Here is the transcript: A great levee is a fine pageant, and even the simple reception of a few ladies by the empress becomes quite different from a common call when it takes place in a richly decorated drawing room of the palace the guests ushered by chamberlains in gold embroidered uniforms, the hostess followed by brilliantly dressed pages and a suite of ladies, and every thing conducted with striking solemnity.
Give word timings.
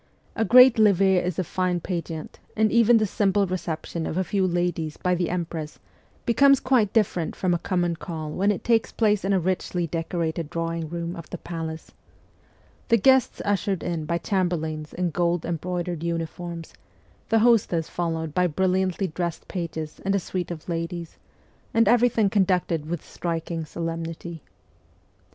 A 0.35 0.43
great 0.43 0.79
levee 0.79 1.17
is 1.17 1.37
a 1.37 1.43
fine 1.43 1.79
pageant, 1.79 2.39
and 2.57 2.71
even 2.71 2.97
the 2.97 3.05
simple 3.05 3.45
reception 3.45 4.07
of 4.07 4.17
a 4.17 4.23
few 4.23 4.47
ladies 4.47 4.97
by 4.97 5.13
the 5.13 5.29
empress 5.29 5.77
becomes 6.25 6.59
quite 6.59 6.91
different 6.91 7.35
from 7.35 7.53
a 7.53 7.59
common 7.59 7.95
call 7.95 8.31
when 8.31 8.51
it 8.51 8.63
takes 8.63 8.91
place 8.91 9.23
in 9.23 9.31
a 9.31 9.39
richly 9.39 9.85
decorated 9.85 10.49
drawing 10.49 10.89
room 10.89 11.15
of 11.15 11.29
the 11.29 11.37
palace 11.37 11.91
the 12.87 12.97
guests 12.97 13.43
ushered 13.45 13.85
by 14.07 14.17
chamberlains 14.17 14.91
in 14.91 15.11
gold 15.11 15.45
embroidered 15.45 16.01
uniforms, 16.03 16.73
the 17.29 17.37
hostess 17.37 17.87
followed 17.87 18.33
by 18.33 18.47
brilliantly 18.47 19.05
dressed 19.05 19.47
pages 19.47 20.01
and 20.03 20.15
a 20.15 20.19
suite 20.19 20.49
of 20.49 20.67
ladies, 20.67 21.17
and 21.75 21.87
every 21.87 22.09
thing 22.09 22.27
conducted 22.27 22.89
with 22.89 23.05
striking 23.05 23.65
solemnity. 23.65 24.41